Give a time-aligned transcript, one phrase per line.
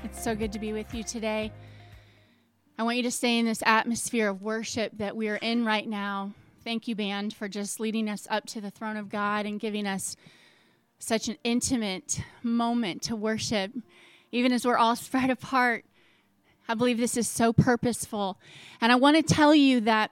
[0.05, 1.51] It's so good to be with you today.
[2.79, 5.89] I want you to stay in this atmosphere of worship that we are in right
[5.89, 6.31] now.
[6.63, 9.85] Thank you, band, for just leading us up to the throne of God and giving
[9.85, 10.15] us
[11.01, 13.71] such an intimate moment to worship,
[14.31, 15.83] even as we're all spread apart.
[16.67, 18.39] I believe this is so purposeful.
[18.79, 20.11] And I want to tell you that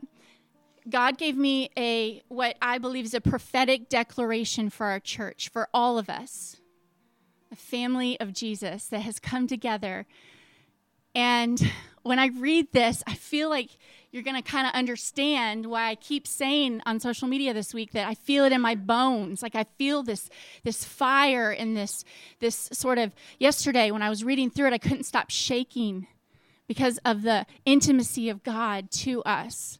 [0.90, 5.70] God gave me a what I believe is a prophetic declaration for our church, for
[5.74, 6.58] all of us,
[7.52, 10.08] a family of Jesus that has come together.
[11.14, 11.72] And
[12.02, 13.78] when I read this, I feel like
[14.12, 17.92] you're going to kind of understand why I keep saying on social media this week
[17.92, 19.44] that I feel it in my bones.
[19.44, 20.30] Like I feel this
[20.64, 22.04] this fire and this
[22.40, 26.08] this sort of yesterday when I was reading through it, I couldn't stop shaking
[26.68, 29.80] because of the intimacy of God to us.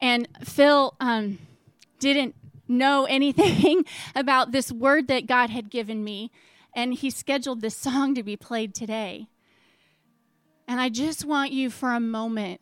[0.00, 1.38] And Phil um,
[1.98, 2.34] didn't
[2.66, 3.84] know anything
[4.16, 6.30] about this word that God had given me,
[6.74, 9.28] and he scheduled this song to be played today.
[10.66, 12.60] And I just want you for a moment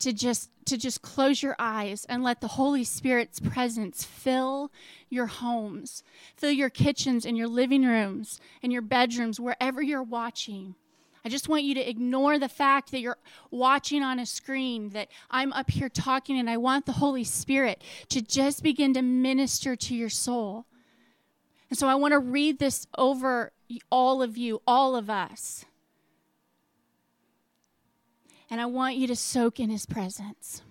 [0.00, 4.70] to just to just close your eyes and let the holy spirit's presence fill
[5.08, 6.02] your homes
[6.36, 10.74] fill your kitchens and your living rooms and your bedrooms wherever you're watching.
[11.22, 13.18] I just want you to ignore the fact that you're
[13.50, 17.82] watching on a screen that i'm up here talking and i want the holy spirit
[18.08, 20.66] to just begin to minister to your soul.
[21.68, 23.52] And so i want to read this over
[23.92, 25.64] all of you all of us
[28.50, 30.62] and I want you to soak in his presence.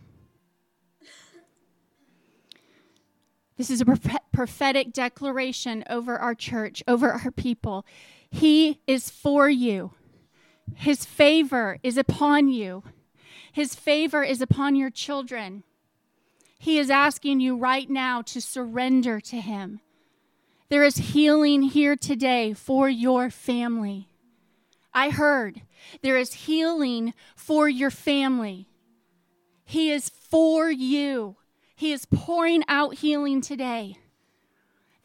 [3.58, 3.86] This is a
[4.32, 7.86] prophetic declaration over our church, over our people.
[8.30, 9.92] He is for you.
[10.76, 12.84] His favor is upon you.
[13.52, 15.64] His favor is upon your children.
[16.58, 19.82] He is asking you right now to surrender to Him.
[20.70, 24.08] There is healing here today for your family.
[24.94, 25.62] I heard
[26.02, 28.68] there is healing for your family.
[29.66, 31.38] He is for you.
[31.76, 33.98] He is pouring out healing today.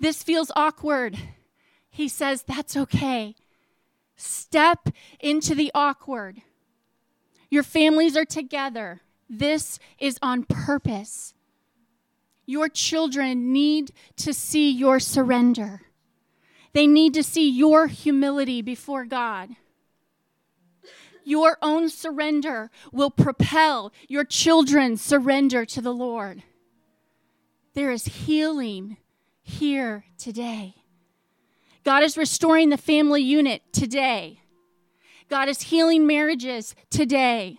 [0.00, 1.16] This feels awkward.
[1.90, 3.36] He says, That's okay.
[4.16, 4.88] Step
[5.20, 6.42] into the awkward.
[7.50, 9.02] Your families are together.
[9.28, 11.34] This is on purpose.
[12.46, 15.82] Your children need to see your surrender.
[16.72, 19.56] They need to see your humility before God
[21.24, 26.42] your own surrender will propel your children's surrender to the Lord.
[27.74, 28.96] There is healing
[29.42, 30.74] here today.
[31.84, 34.40] God is restoring the family unit today.
[35.28, 37.58] God is healing marriages today.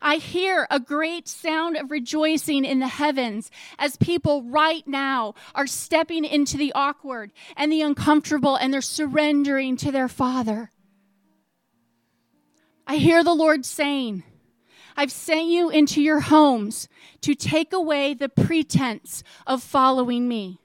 [0.00, 5.66] I hear a great sound of rejoicing in the heavens as people right now are
[5.66, 10.70] stepping into the awkward and the uncomfortable and they're surrendering to their Father.
[12.90, 14.22] I hear the Lord saying,
[14.96, 16.88] I've sent you into your homes
[17.20, 20.58] to take away the pretense of following me.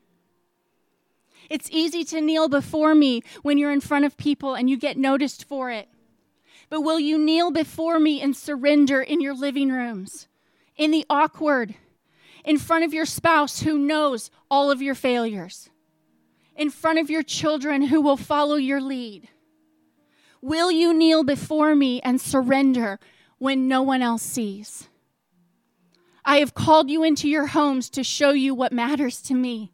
[1.50, 4.98] It's easy to kneel before me when you're in front of people and you get
[4.98, 5.90] noticed for it.
[6.70, 10.30] But will you kneel before me and surrender in your living rooms,
[10.78, 11.76] in the awkward,
[12.46, 15.70] in front of your spouse who knows all of your failures,
[16.56, 19.28] in front of your children who will follow your lead?
[20.44, 23.00] Will you kneel before me and surrender
[23.38, 24.90] when no one else sees?
[26.26, 29.72] I have called you into your homes to show you what matters to me.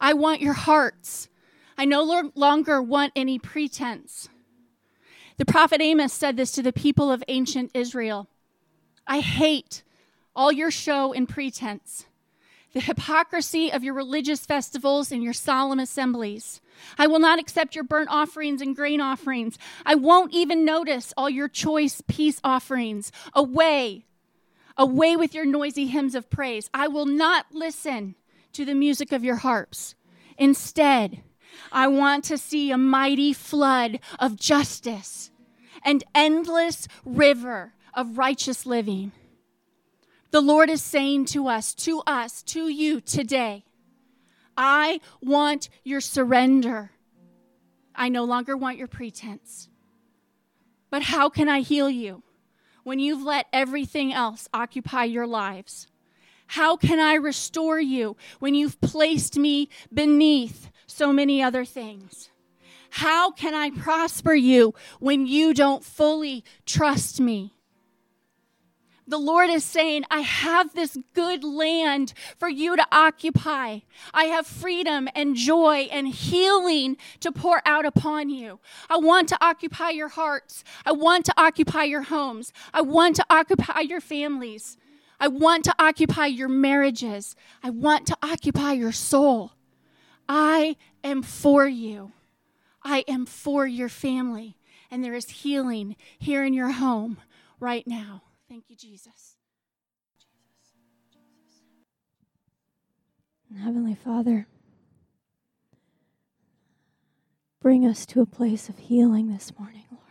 [0.00, 1.28] I want your hearts.
[1.76, 4.28] I no longer want any pretense.
[5.36, 8.28] The prophet Amos said this to the people of ancient Israel
[9.04, 9.82] I hate
[10.36, 12.06] all your show and pretense
[12.72, 16.60] the hypocrisy of your religious festivals and your solemn assemblies.
[16.98, 19.58] I will not accept your burnt offerings and grain offerings.
[19.86, 23.10] I won't even notice all your choice peace offerings.
[23.34, 24.04] Away,
[24.76, 26.70] away with your noisy hymns of praise.
[26.74, 28.14] I will not listen
[28.52, 29.94] to the music of your harps.
[30.36, 31.22] Instead,
[31.72, 35.30] I want to see a mighty flood of justice,
[35.82, 39.12] and endless river of righteous living.
[40.30, 43.64] The Lord is saying to us, to us, to you today,
[44.56, 46.90] I want your surrender.
[47.94, 49.68] I no longer want your pretense.
[50.90, 52.22] But how can I heal you
[52.82, 55.86] when you've let everything else occupy your lives?
[56.48, 62.30] How can I restore you when you've placed me beneath so many other things?
[62.90, 67.57] How can I prosper you when you don't fully trust me?
[69.08, 73.80] The Lord is saying, I have this good land for you to occupy.
[74.12, 78.60] I have freedom and joy and healing to pour out upon you.
[78.90, 80.62] I want to occupy your hearts.
[80.84, 82.52] I want to occupy your homes.
[82.74, 84.76] I want to occupy your families.
[85.18, 87.34] I want to occupy your marriages.
[87.62, 89.52] I want to occupy your soul.
[90.28, 92.12] I am for you.
[92.84, 94.56] I am for your family.
[94.90, 97.18] And there is healing here in your home
[97.58, 98.22] right now.
[98.48, 99.36] Thank you, Jesus.
[103.62, 104.46] Heavenly Father,
[107.60, 110.02] bring us to a place of healing this morning, Lord.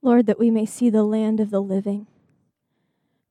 [0.00, 2.06] Lord, that we may see the land of the living.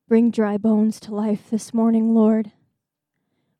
[0.09, 2.51] Bring dry bones to life this morning, Lord.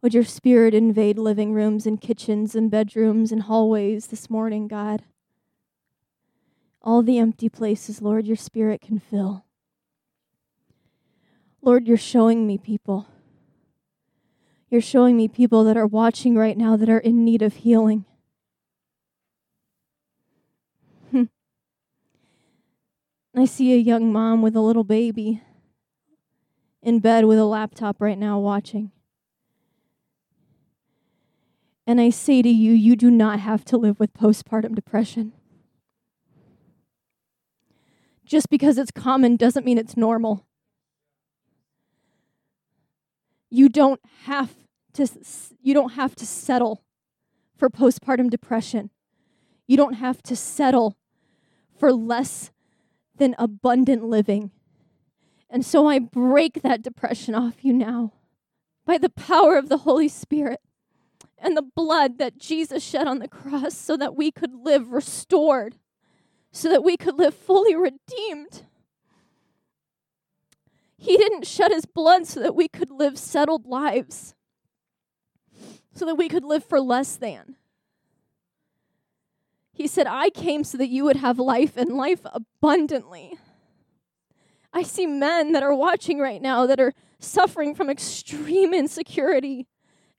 [0.02, 5.04] Would your spirit invade living rooms and kitchens and bedrooms and hallways this morning, God?
[6.82, 9.46] All the empty places, Lord, your spirit can fill.
[11.62, 13.08] Lord, you're showing me people.
[14.70, 18.06] You're showing me people that are watching right now that are in need of healing.
[21.12, 21.26] Hmm.
[23.36, 25.44] I see a young mom with a little baby
[26.82, 28.92] in bed with a laptop right now watching.
[31.86, 35.34] And I say to you, you do not have to live with postpartum depression.
[38.32, 40.48] Just because it's common doesn't mean it's normal.
[43.50, 44.54] You don't have
[44.94, 45.06] to
[45.62, 46.82] you don't have to settle
[47.58, 48.90] for postpartum depression.
[49.68, 50.96] You don't have to settle
[51.78, 52.52] for less
[53.18, 54.52] than abundant living.
[55.50, 58.14] And so I break that depression off you now
[58.86, 60.62] by the power of the Holy Spirit
[61.38, 65.76] and the blood that Jesus shed on the cross so that we could live restored
[66.52, 68.64] so that we could live fully redeemed.
[70.98, 74.36] He didn't shed his blood so that we could live settled lives,
[75.94, 77.56] so that we could live for less than.
[79.74, 83.34] He said, I came so that you would have life and life abundantly.
[84.74, 89.68] I see men that are watching right now that are suffering from extreme insecurity,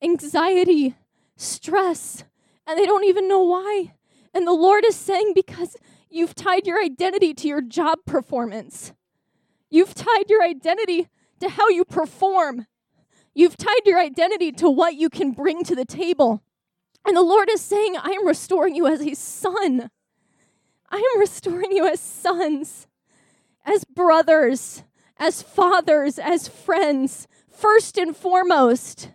[0.02, 0.96] anxiety,
[1.36, 2.24] stress,
[2.66, 3.92] and they don't even know why.
[4.34, 5.76] And the Lord is saying, because
[6.12, 8.92] You've tied your identity to your job performance.
[9.70, 11.08] You've tied your identity
[11.40, 12.66] to how you perform.
[13.34, 16.42] You've tied your identity to what you can bring to the table.
[17.06, 19.90] And the Lord is saying, I am restoring you as a son.
[20.90, 22.86] I am restoring you as sons,
[23.64, 24.84] as brothers,
[25.16, 29.10] as fathers, as friends, first and foremost.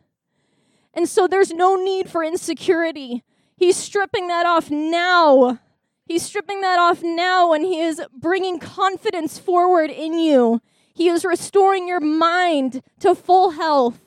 [0.96, 3.24] And so there's no need for insecurity.
[3.56, 5.60] He's stripping that off now.
[6.08, 10.62] He's stripping that off now and he is bringing confidence forward in you.
[10.94, 14.00] He is restoring your mind to full health.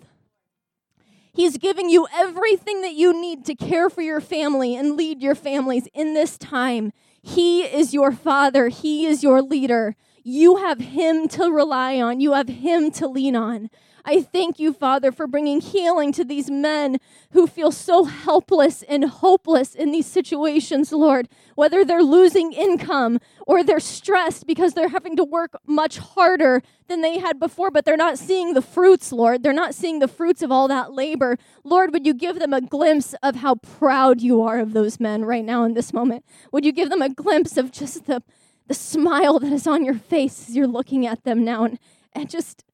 [1.32, 5.35] He's giving you everything that you need to care for your family and lead your
[5.35, 6.93] families in this time.
[7.23, 9.94] He is your father, He is your leader.
[10.23, 13.70] You have Him to rely on, you have Him to lean on.
[14.05, 16.98] I thank you, Father, for bringing healing to these men
[17.32, 21.29] who feel so helpless and hopeless in these situations, Lord.
[21.55, 27.03] Whether they're losing income or they're stressed because they're having to work much harder than
[27.03, 29.43] they had before, but they're not seeing the fruits, Lord.
[29.43, 31.36] They're not seeing the fruits of all that labor.
[31.63, 35.24] Lord, would you give them a glimpse of how proud you are of those men
[35.24, 36.24] right now in this moment?
[36.53, 38.22] Would you give them a glimpse of just the,
[38.67, 41.79] the smile that is on your face as you're looking at them now and,
[42.13, 42.65] and just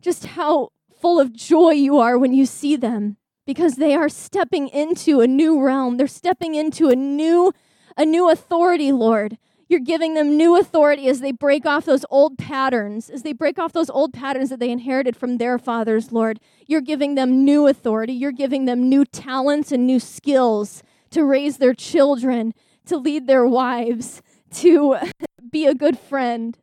[0.00, 4.68] just how full of joy you are when you see them because they are stepping
[4.68, 5.96] into a new realm.
[5.96, 7.52] They're stepping into a new
[7.96, 9.38] a new authority, Lord.
[9.68, 13.58] You're giving them new authority as they break off those old patterns, as they break
[13.58, 16.40] off those old patterns that they inherited from their fathers, Lord.
[16.66, 18.14] You're giving them new authority.
[18.14, 22.54] You're giving them new talents and new skills to raise their children,
[22.86, 24.22] to lead their wives,
[24.54, 24.96] to
[25.50, 26.56] be a good friend.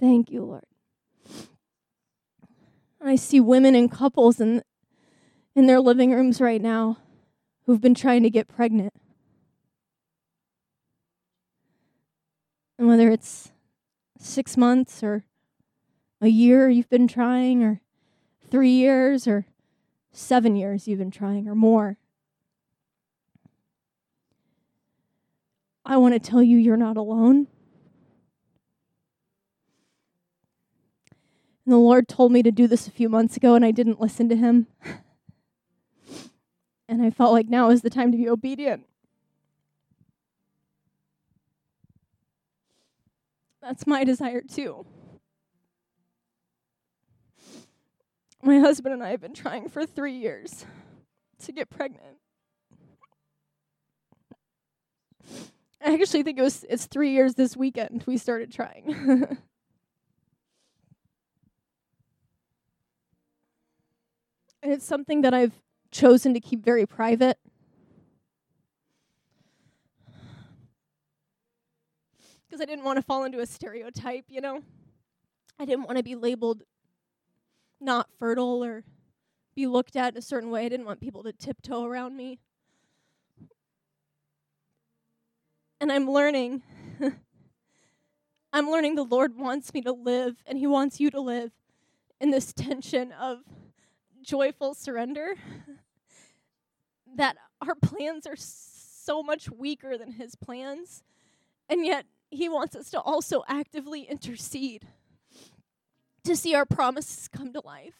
[0.00, 0.64] Thank you, Lord.
[3.08, 4.62] I see women and couples in,
[5.54, 6.98] in their living rooms right now
[7.64, 8.92] who've been trying to get pregnant.
[12.78, 13.52] And whether it's
[14.18, 15.24] six months or
[16.20, 17.80] a year you've been trying, or
[18.50, 19.46] three years, or
[20.12, 21.98] seven years you've been trying, or more.
[25.84, 27.46] I want to tell you you're not alone.
[31.66, 34.00] And the Lord told me to do this a few months ago, and I didn't
[34.00, 34.68] listen to Him.
[36.88, 38.86] and I felt like now is the time to be obedient.
[43.60, 44.86] That's my desire too.
[48.44, 50.64] My husband and I have been trying for three years
[51.42, 52.18] to get pregnant.
[55.84, 59.36] I actually think it was it's three years this weekend we started trying.
[64.66, 67.38] and it's something that I've chosen to keep very private.
[72.44, 74.62] Because I didn't want to fall into a stereotype, you know?
[75.56, 76.64] I didn't want to be labeled
[77.80, 78.82] not fertile or
[79.54, 80.66] be looked at in a certain way.
[80.66, 82.40] I didn't want people to tiptoe around me.
[85.80, 86.62] And I'm learning.
[88.52, 91.52] I'm learning the Lord wants me to live, and He wants you to live
[92.20, 93.44] in this tension of
[94.26, 95.34] joyful surrender.
[97.16, 101.02] that our plans are so much weaker than His plans,
[101.68, 104.86] and yet He wants us to also actively intercede
[106.24, 107.94] to see our promises come to life.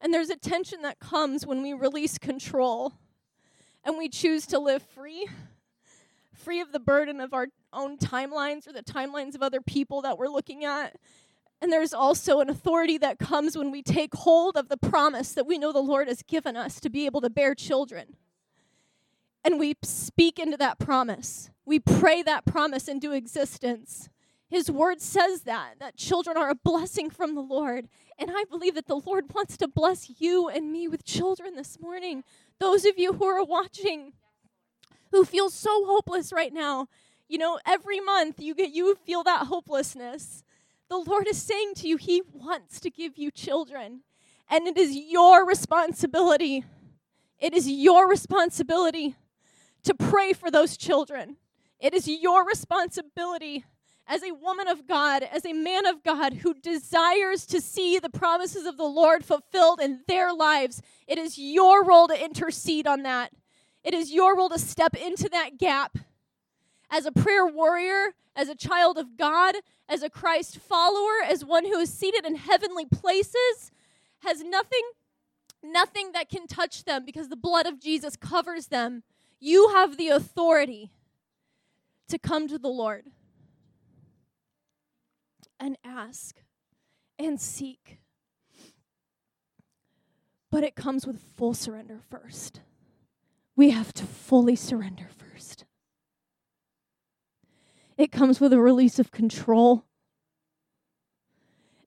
[0.00, 2.94] And there's a tension that comes when we release control
[3.84, 5.28] and we choose to live free,
[6.32, 10.16] free of the burden of our own timelines or the timelines of other people that
[10.16, 10.96] we're looking at.
[11.62, 15.46] And there's also an authority that comes when we take hold of the promise that
[15.46, 18.16] we know the Lord has given us to be able to bear children.
[19.44, 21.50] And we speak into that promise.
[21.64, 24.08] We pray that promise into existence.
[24.50, 27.86] His word says that, that children are a blessing from the Lord.
[28.18, 31.78] And I believe that the Lord wants to bless you and me with children this
[31.80, 32.24] morning.
[32.58, 34.14] Those of you who are watching,
[35.12, 36.88] who feel so hopeless right now,
[37.28, 40.42] you know, every month you get you feel that hopelessness.
[40.92, 44.02] The Lord is saying to you, He wants to give you children.
[44.50, 46.66] And it is your responsibility.
[47.38, 49.16] It is your responsibility
[49.84, 51.38] to pray for those children.
[51.80, 53.64] It is your responsibility
[54.06, 58.10] as a woman of God, as a man of God who desires to see the
[58.10, 63.02] promises of the Lord fulfilled in their lives, it is your role to intercede on
[63.04, 63.32] that.
[63.82, 65.96] It is your role to step into that gap.
[66.92, 69.56] As a prayer warrior, as a child of God,
[69.88, 73.72] as a Christ follower, as one who is seated in heavenly places,
[74.20, 74.82] has nothing
[75.64, 79.04] nothing that can touch them because the blood of Jesus covers them.
[79.40, 80.90] You have the authority
[82.08, 83.06] to come to the Lord
[85.58, 86.42] and ask
[87.18, 88.00] and seek.
[90.50, 92.60] But it comes with full surrender first.
[93.56, 95.21] We have to fully surrender first.
[98.02, 99.84] It comes with a release of control.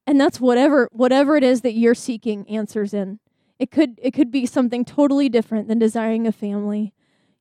[0.08, 3.20] And that's whatever whatever it is that you're seeking answers in.
[3.60, 6.94] It could it could be something totally different than desiring a family.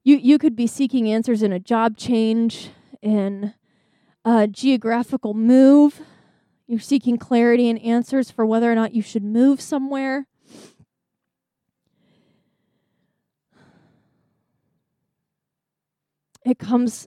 [0.02, 3.54] You you could be seeking answers in a job change, in
[4.24, 6.00] a geographical move,
[6.66, 10.26] you're seeking clarity and answers for whether or not you should move somewhere.
[16.44, 17.06] It comes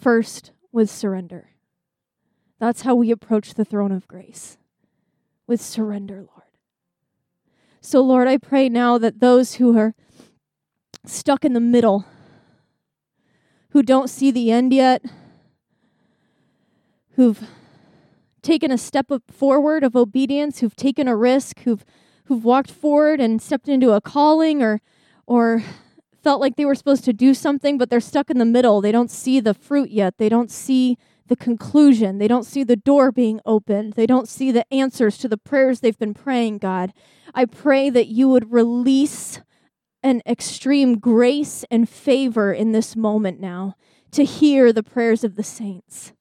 [0.00, 1.48] first with surrender.
[2.60, 4.58] That's how we approach the throne of grace
[5.48, 6.54] with surrender, Lord.
[7.80, 9.96] So, Lord, I pray now that those who are
[11.04, 12.06] stuck in the middle,
[13.70, 15.04] who don't see the end yet,
[17.16, 17.48] who've
[18.40, 21.84] taken a step forward of obedience, who've taken a risk, who've
[22.26, 24.80] who've walked forward and stepped into a calling or
[25.26, 25.64] or
[26.22, 28.80] felt like they were supposed to do something but they're stuck in the middle.
[28.80, 30.18] They don't see the fruit yet.
[30.18, 30.96] They don't see
[31.26, 32.18] the conclusion.
[32.18, 33.94] They don't see the door being opened.
[33.94, 36.92] They don't see the answers to the prayers they've been praying, God.
[37.34, 39.40] I pray that you would release
[40.02, 43.74] an extreme grace and favor in this moment now
[44.12, 46.12] to hear the prayers of the saints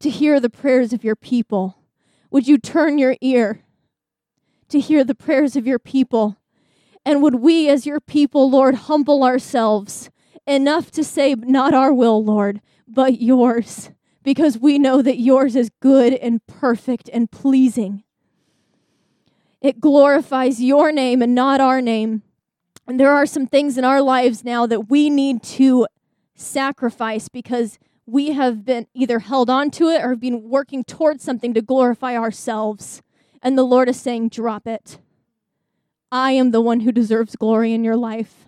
[0.00, 1.76] to hear the prayers of your people.
[2.30, 3.62] Would you turn your ear
[4.68, 6.36] to hear the prayers of your people?
[7.10, 10.10] And would we, as your people, Lord, humble ourselves
[10.46, 13.90] enough to say, Not our will, Lord, but yours,
[14.22, 18.04] because we know that yours is good and perfect and pleasing.
[19.60, 22.22] It glorifies your name and not our name.
[22.86, 25.88] And there are some things in our lives now that we need to
[26.36, 31.24] sacrifice because we have been either held on to it or have been working towards
[31.24, 33.02] something to glorify ourselves.
[33.42, 35.00] And the Lord is saying, drop it.
[36.12, 38.46] I am the one who deserves glory in your life.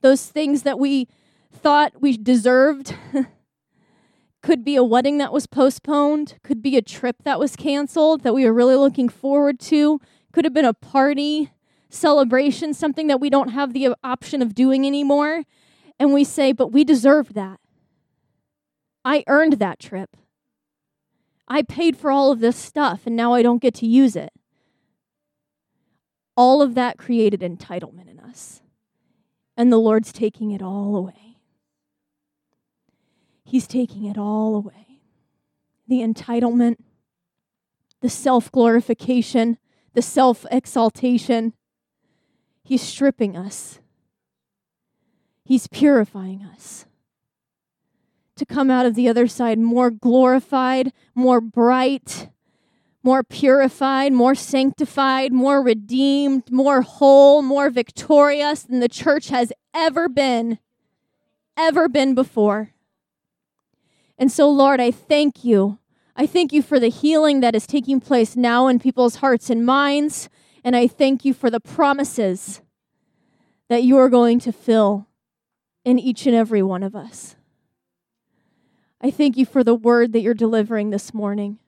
[0.00, 1.08] Those things that we
[1.52, 2.94] thought we deserved
[4.46, 8.32] Could be a wedding that was postponed, could be a trip that was canceled that
[8.32, 10.00] we were really looking forward to,
[10.32, 11.50] could have been a party,
[11.90, 15.42] celebration, something that we don't have the option of doing anymore.
[15.98, 17.58] And we say, but we deserved that.
[19.04, 20.16] I earned that trip.
[21.48, 24.30] I paid for all of this stuff and now I don't get to use it.
[26.36, 28.62] All of that created entitlement in us.
[29.56, 31.38] And the Lord's taking it all away.
[33.44, 35.00] He's taking it all away.
[35.88, 36.76] The entitlement,
[38.00, 39.58] the self glorification,
[39.94, 41.54] the self exaltation.
[42.64, 43.78] He's stripping us,
[45.44, 46.86] He's purifying us
[48.34, 52.28] to come out of the other side more glorified, more bright,
[53.06, 60.08] more purified, more sanctified, more redeemed, more whole, more victorious than the church has ever
[60.08, 60.58] been,
[61.56, 62.72] ever been before.
[64.18, 65.78] And so, Lord, I thank you.
[66.16, 69.64] I thank you for the healing that is taking place now in people's hearts and
[69.64, 70.28] minds.
[70.64, 72.60] And I thank you for the promises
[73.68, 75.06] that you are going to fill
[75.84, 77.36] in each and every one of us.
[79.00, 81.60] I thank you for the word that you're delivering this morning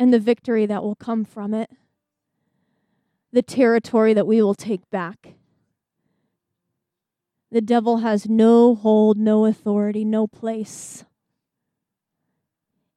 [0.00, 1.68] and the victory that will come from it,
[3.34, 5.34] the territory that we will take back.
[7.52, 11.04] The devil has no hold, no authority, no place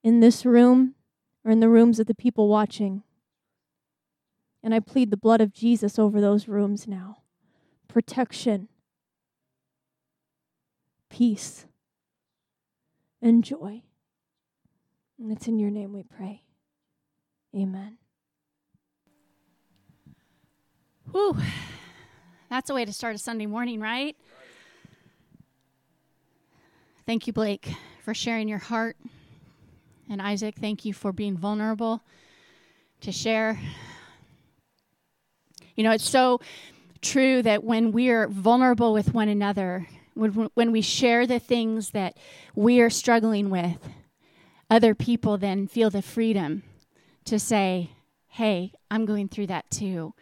[0.02, 0.96] in this room
[1.44, 3.04] or in the rooms of the people watching.
[4.64, 7.18] And I plead the blood of Jesus over those rooms now.
[7.90, 8.70] Protection,
[11.10, 11.66] peace
[13.22, 13.82] and joy.
[15.20, 16.44] And it's in your name we pray.
[17.56, 17.98] Amen.
[21.12, 21.38] Whew.
[22.50, 24.16] That's a way to start a Sunday morning, right?
[27.06, 27.72] Thank you, Blake,
[28.04, 28.98] for sharing your heart.
[30.10, 32.02] And Isaac, thank you for being vulnerable
[33.02, 33.60] to share.
[35.76, 36.40] You know, it's so
[37.02, 42.18] true that when we're vulnerable with one another, when, when we share the things that
[42.56, 43.78] we are struggling with,
[44.72, 46.64] other people then feel the freedom
[47.26, 47.92] to say,
[48.28, 50.14] hey, I'm going through that too.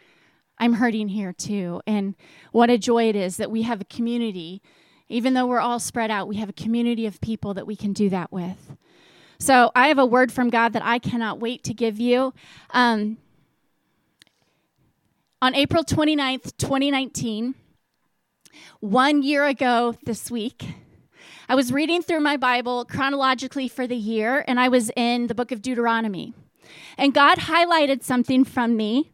[0.57, 1.81] I'm hurting here too.
[1.87, 2.15] And
[2.51, 4.61] what a joy it is that we have a community.
[5.09, 7.93] Even though we're all spread out, we have a community of people that we can
[7.93, 8.77] do that with.
[9.39, 12.33] So I have a word from God that I cannot wait to give you.
[12.69, 13.17] Um,
[15.41, 17.55] on April 29th, 2019,
[18.81, 20.63] one year ago this week,
[21.49, 25.33] I was reading through my Bible chronologically for the year, and I was in the
[25.33, 26.35] book of Deuteronomy.
[26.97, 29.12] And God highlighted something from me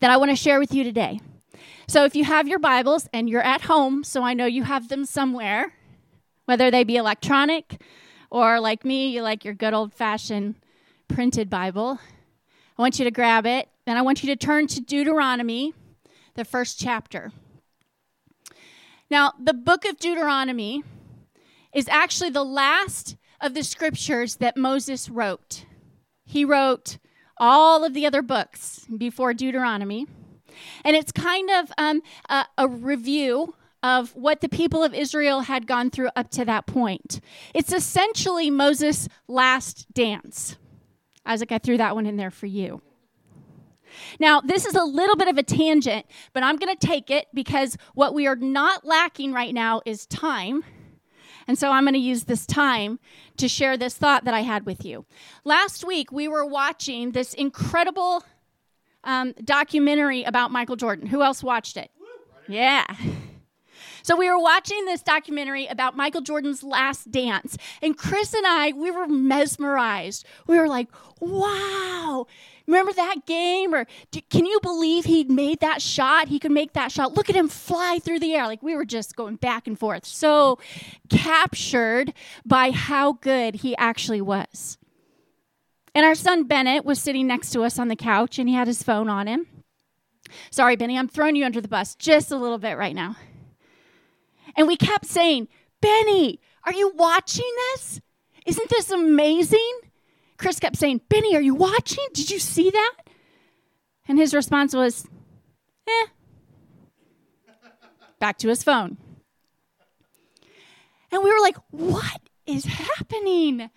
[0.00, 1.20] that I want to share with you today.
[1.86, 4.88] So if you have your Bibles and you're at home, so I know you have
[4.88, 5.72] them somewhere,
[6.44, 7.82] whether they be electronic
[8.30, 10.54] or like me, you like your good old fashioned
[11.08, 11.98] printed Bible,
[12.78, 15.74] I want you to grab it and I want you to turn to Deuteronomy,
[16.34, 17.32] the first chapter.
[19.10, 20.84] Now, the book of Deuteronomy
[21.74, 25.64] is actually the last of the scriptures that Moses wrote.
[26.30, 26.98] He wrote
[27.38, 30.06] all of the other books before Deuteronomy.
[30.84, 35.66] And it's kind of um, a, a review of what the people of Israel had
[35.66, 37.20] gone through up to that point.
[37.52, 40.56] It's essentially Moses' last dance.
[41.26, 42.80] Isaac, I threw that one in there for you.
[44.20, 47.26] Now, this is a little bit of a tangent, but I'm going to take it
[47.34, 50.62] because what we are not lacking right now is time.
[51.46, 52.98] And so I'm going to use this time
[53.36, 55.04] to share this thought that I had with you.
[55.44, 58.24] Last week, we were watching this incredible
[59.04, 61.06] um, documentary about Michael Jordan.
[61.06, 61.90] Who else watched it?
[62.48, 62.84] Yeah.
[64.02, 68.72] So we were watching this documentary about Michael Jordan's last dance, and Chris and I,
[68.72, 70.26] we were mesmerized.
[70.46, 70.88] We were like,
[71.20, 72.26] wow,
[72.70, 73.74] remember that game?
[73.74, 73.86] Or
[74.30, 76.28] can you believe he made that shot?
[76.28, 77.14] He could make that shot.
[77.14, 78.46] Look at him fly through the air.
[78.46, 80.58] Like we were just going back and forth, so
[81.08, 84.78] captured by how good he actually was.
[85.94, 88.68] And our son Bennett was sitting next to us on the couch, and he had
[88.68, 89.46] his phone on him.
[90.50, 93.16] Sorry, Benny, I'm throwing you under the bus just a little bit right now.
[94.56, 95.48] And we kept saying,
[95.80, 98.00] Benny, are you watching this?
[98.46, 99.80] Isn't this amazing?
[100.40, 102.06] Chris kept saying, Benny, are you watching?
[102.14, 102.94] Did you see that?
[104.08, 105.06] And his response was,
[105.86, 106.06] eh.
[108.18, 108.96] Back to his phone.
[111.12, 113.68] And we were like, what is happening?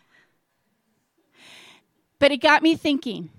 [2.17, 3.29] But it got me thinking.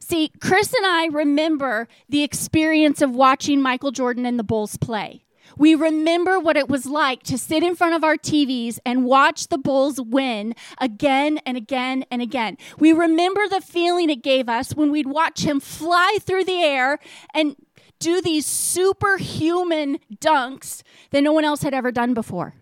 [0.00, 5.24] See, Chris and I remember the experience of watching Michael Jordan and the Bulls play.
[5.56, 9.48] We remember what it was like to sit in front of our TVs and watch
[9.48, 12.56] the Bulls win again and again and again.
[12.78, 16.98] We remember the feeling it gave us when we'd watch him fly through the air
[17.34, 17.56] and
[17.98, 22.54] do these superhuman dunks that no one else had ever done before.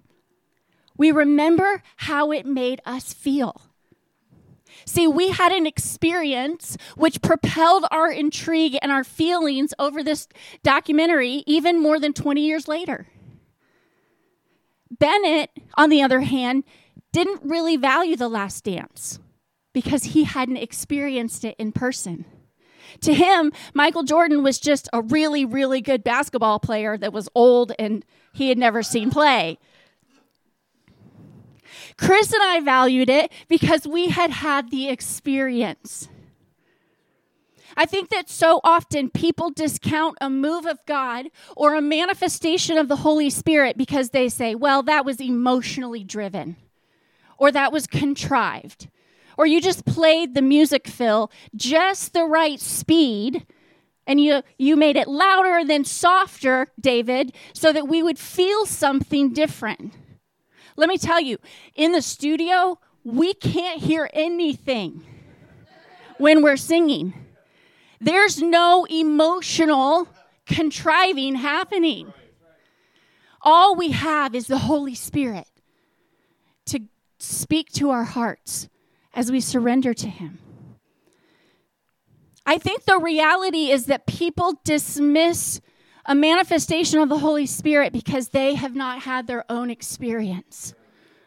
[0.97, 3.68] We remember how it made us feel.
[4.89, 10.29] See, we had an experience which propelled our intrigue and our feelings over this
[10.63, 13.07] documentary even more than 20 years later.
[14.91, 16.65] Bennett, on the other hand,
[17.13, 19.19] didn't really value The Last Dance
[19.75, 22.25] because he hadn't experienced it in person.
[23.03, 27.73] To him, Michael Jordan was just a really, really good basketball player that was old
[27.79, 29.59] and he had never seen play.
[31.99, 36.09] Chris and I valued it because we had had the experience.
[37.77, 42.89] I think that so often people discount a move of God or a manifestation of
[42.89, 46.57] the Holy Spirit because they say, well, that was emotionally driven,
[47.37, 48.89] or that was contrived,
[49.37, 53.47] or you just played the music Phil just the right speed
[54.09, 59.33] and you you made it louder than softer, David, so that we would feel something
[59.33, 59.93] different.
[60.79, 61.39] Let me tell you,
[61.75, 65.05] in the studio, we can't hear anything
[66.19, 67.15] when we're singing.
[68.01, 70.07] There's no emotional
[70.47, 72.13] contriving happening.
[73.43, 75.49] All we have is the Holy Spirit
[76.67, 76.83] to
[77.19, 78.69] speak to our hearts
[79.13, 80.39] as we surrender to Him.
[82.47, 85.61] I think the reality is that people dismiss
[86.09, 90.75] a manifestation of the Holy Spirit because they have not had their own experience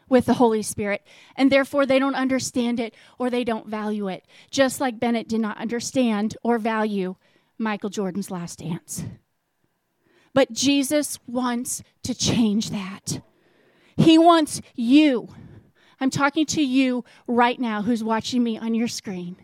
[0.08, 4.26] with the Holy Spirit, and therefore they don't understand it or they don't value it,
[4.50, 7.14] just like Bennett did not understand or value
[7.56, 9.04] Michael Jordan's last dance.
[10.34, 13.22] But Jesus wants to change that.
[13.96, 15.28] He wants you.
[16.00, 19.36] I'm talking to you right now who's watching me on your screen.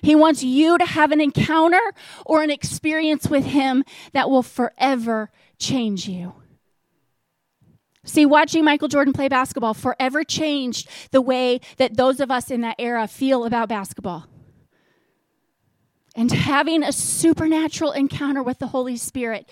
[0.00, 1.92] He wants you to have an encounter
[2.24, 6.34] or an experience with Him that will forever change you.
[8.04, 12.62] See, watching Michael Jordan play basketball forever changed the way that those of us in
[12.62, 14.26] that era feel about basketball.
[16.16, 19.48] And having a supernatural encounter with the Holy Spirit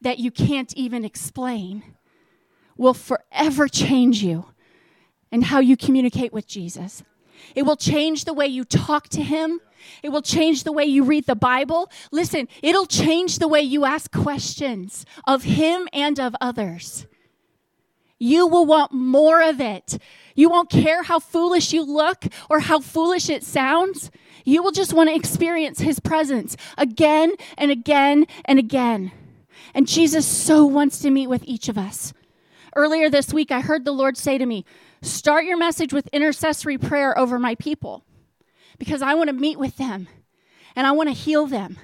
[0.00, 1.82] that you can't even explain
[2.76, 4.46] will forever change you
[5.30, 7.02] and how you communicate with Jesus.
[7.54, 9.60] It will change the way you talk to Him.
[10.02, 11.90] It will change the way you read the Bible.
[12.12, 17.06] Listen, it'll change the way you ask questions of Him and of others.
[18.18, 19.98] You will want more of it.
[20.34, 24.10] You won't care how foolish you look or how foolish it sounds.
[24.44, 29.12] You will just want to experience His presence again and again and again.
[29.74, 32.12] And Jesus so wants to meet with each of us.
[32.76, 34.64] Earlier this week, I heard the Lord say to me,
[35.02, 38.04] Start your message with intercessory prayer over my people
[38.78, 40.08] because I want to meet with them
[40.76, 41.78] and I want to heal them.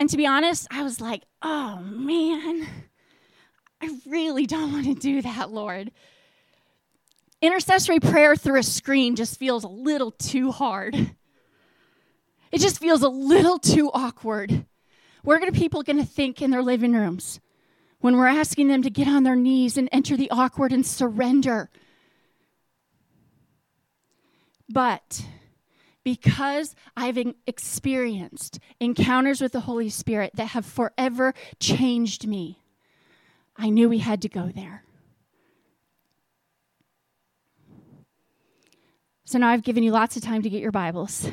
[0.00, 2.66] And to be honest, I was like, oh man,
[3.80, 5.92] I really don't want to do that, Lord.
[7.42, 10.94] Intercessory prayer through a screen just feels a little too hard.
[12.52, 14.66] It just feels a little too awkward.
[15.22, 17.40] What are people going to think in their living rooms?
[18.02, 21.70] When we're asking them to get on their knees and enter the awkward and surrender.
[24.68, 25.24] But
[26.04, 32.58] because I've experienced encounters with the Holy Spirit that have forever changed me,
[33.56, 34.82] I knew we had to go there.
[39.24, 41.30] So now I've given you lots of time to get your Bibles.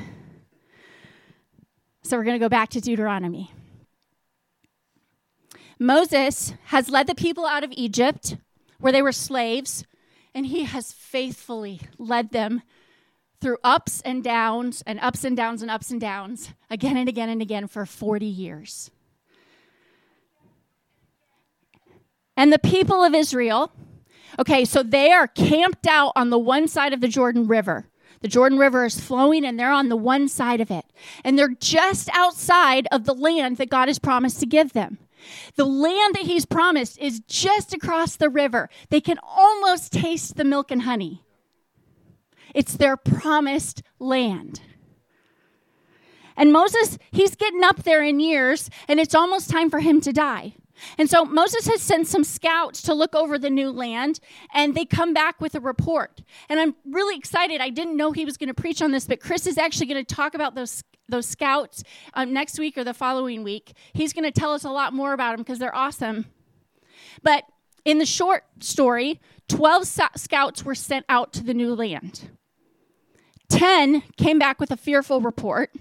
[2.03, 3.51] So we're going to go back to Deuteronomy.
[5.79, 8.35] Moses has led the people out of Egypt,
[8.79, 9.85] where they were slaves,
[10.35, 12.61] and he has faithfully led them
[13.39, 17.29] through ups and downs and ups and downs and ups and downs again and again
[17.29, 18.91] and again for 40 years.
[22.35, 23.71] And the people of Israel,
[24.37, 27.87] okay, so they are camped out on the one side of the Jordan River.
[28.21, 30.85] The Jordan River is flowing and they're on the one side of it.
[31.23, 34.97] And they're just outside of the land that God has promised to give them.
[35.55, 38.69] The land that he's promised is just across the river.
[38.89, 41.23] They can almost taste the milk and honey.
[42.53, 44.61] It's their promised land.
[46.35, 50.13] And Moses, he's getting up there in years, and it's almost time for him to
[50.13, 50.53] die.
[50.97, 54.21] And so Moses has sent some scouts to look over the new land,
[54.53, 56.21] and they come back with a report.
[56.47, 57.59] And I'm really excited.
[57.59, 60.05] I didn't know he was going to preach on this, but Chris is actually going
[60.05, 63.73] to talk about those those scouts um, next week or the following week.
[63.93, 66.25] He's going to tell us a lot more about them because they're awesome.
[67.23, 67.43] But
[67.85, 72.29] in the short story, 12 scouts were sent out to the new land.
[73.49, 75.71] 10 came back with a fearful report,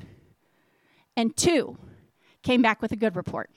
[1.16, 1.76] and two
[2.42, 3.50] came back with a good report.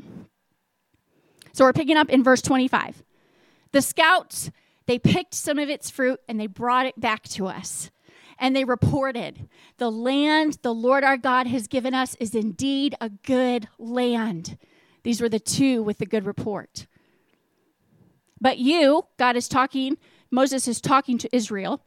[1.53, 3.03] So we're picking up in verse 25.
[3.71, 4.51] The scouts,
[4.85, 7.89] they picked some of its fruit and they brought it back to us.
[8.41, 13.09] And they reported, The land the Lord our God has given us is indeed a
[13.09, 14.57] good land.
[15.03, 16.87] These were the two with the good report.
[18.41, 19.97] But you, God is talking,
[20.31, 21.83] Moses is talking to Israel.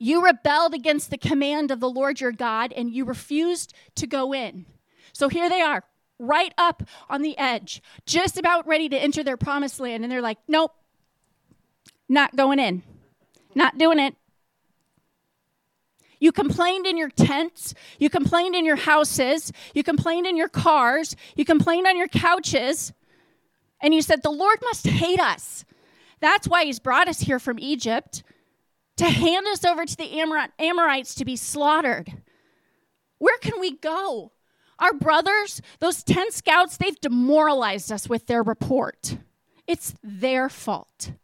[0.00, 4.34] You rebelled against the command of the Lord your God and you refused to go
[4.34, 4.66] in.
[5.12, 5.84] So here they are,
[6.18, 10.02] right up on the edge, just about ready to enter their promised land.
[10.02, 10.72] And they're like, nope,
[12.08, 12.82] not going in,
[13.54, 14.16] not doing it.
[16.22, 17.74] You complained in your tents.
[17.98, 19.50] You complained in your houses.
[19.74, 21.16] You complained in your cars.
[21.34, 22.92] You complained on your couches.
[23.80, 25.64] And you said, The Lord must hate us.
[26.20, 28.22] That's why He's brought us here from Egypt
[28.98, 32.22] to hand us over to the Amorites to be slaughtered.
[33.18, 34.30] Where can we go?
[34.78, 39.16] Our brothers, those 10 scouts, they've demoralized us with their report.
[39.66, 41.14] It's their fault.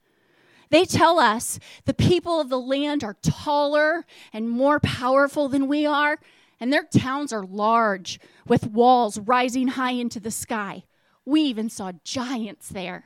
[0.70, 5.86] They tell us the people of the land are taller and more powerful than we
[5.86, 6.18] are,
[6.60, 10.84] and their towns are large with walls rising high into the sky.
[11.24, 13.04] We even saw giants there.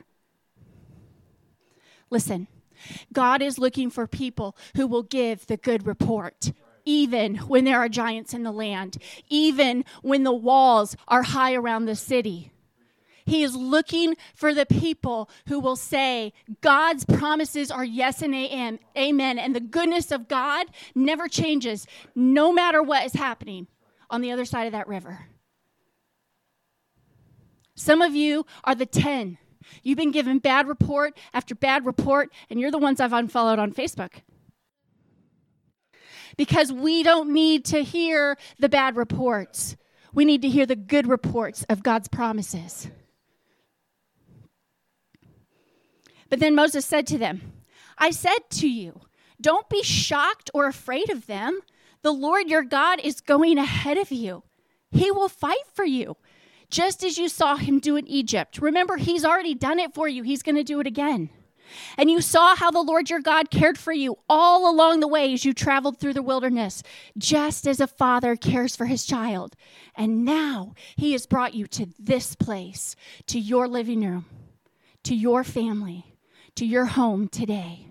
[2.09, 2.47] Listen,
[3.11, 6.53] God is looking for people who will give the good report.
[6.85, 8.97] Even when there are giants in the land,
[9.29, 12.52] even when the walls are high around the city.
[13.25, 18.79] He is looking for the people who will say, God's promises are yes and amen.
[18.97, 19.39] Amen.
[19.39, 23.67] And the goodness of God never changes, no matter what is happening
[24.09, 25.27] on the other side of that river.
[27.75, 29.37] Some of you are the 10.
[29.81, 33.71] You've been given bad report after bad report, and you're the ones I've unfollowed on
[33.71, 34.21] Facebook.
[36.35, 39.77] Because we don't need to hear the bad reports.
[40.13, 42.89] We need to hear the good reports of God's promises.
[46.33, 47.53] But then Moses said to them,
[47.95, 49.01] I said to you,
[49.39, 51.59] don't be shocked or afraid of them.
[52.01, 54.41] The Lord your God is going ahead of you.
[54.89, 56.17] He will fight for you,
[56.71, 58.57] just as you saw him do in Egypt.
[58.57, 61.29] Remember, he's already done it for you, he's going to do it again.
[61.99, 65.35] And you saw how the Lord your God cared for you all along the way
[65.35, 66.81] as you traveled through the wilderness,
[67.15, 69.55] just as a father cares for his child.
[69.93, 72.95] And now he has brought you to this place,
[73.27, 74.25] to your living room,
[75.03, 76.07] to your family
[76.55, 77.87] to your home today.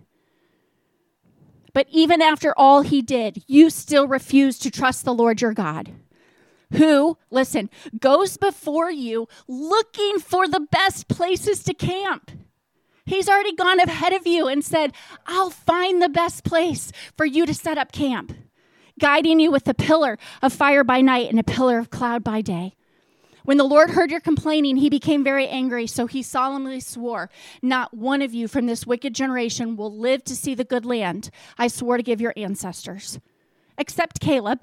[1.75, 5.93] But even after all he did, you still refuse to trust the Lord your God,
[6.73, 12.31] who, listen, goes before you looking for the best places to camp.
[13.05, 14.93] He's already gone ahead of you and said,
[15.27, 18.33] I'll find the best place for you to set up camp,
[19.01, 22.43] guiding you with a pillar of fire by night and a pillar of cloud by
[22.43, 22.75] day.
[23.45, 27.95] When the Lord heard your complaining, he became very angry, so he solemnly swore, Not
[27.95, 31.69] one of you from this wicked generation will live to see the good land I
[31.69, 33.19] swore to give your ancestors.
[33.79, 34.61] Except Caleb.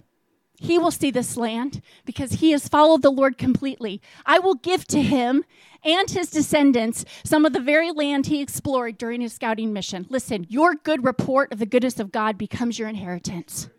[0.62, 4.02] He will see this land because he has followed the Lord completely.
[4.26, 5.46] I will give to him
[5.86, 10.06] and his descendants some of the very land he explored during his scouting mission.
[10.10, 13.70] Listen, your good report of the goodness of God becomes your inheritance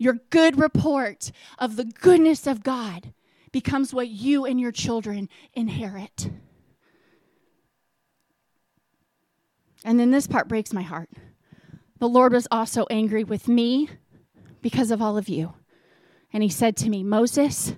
[0.00, 3.12] your good report of the goodness of God
[3.52, 6.30] becomes what you and your children inherit.
[9.84, 11.10] And then this part breaks my heart.
[11.98, 13.90] The Lord was also angry with me
[14.62, 15.52] because of all of you.
[16.32, 17.74] And he said to me, Moses,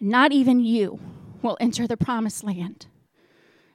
[0.00, 0.98] not even you
[1.42, 2.86] will enter the promised land.